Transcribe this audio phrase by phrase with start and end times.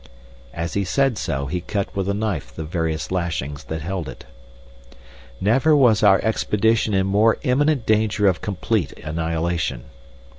[0.55, 4.25] As he said so he cut with a knife the various lashings that held it.
[5.39, 9.91] Never was our expedition in more imminent danger of complete annihilation.